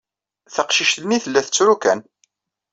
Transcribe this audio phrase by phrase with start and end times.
[0.53, 1.99] Taqcict-nni tella tettru kan.